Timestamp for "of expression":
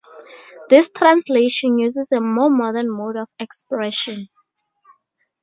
3.17-4.29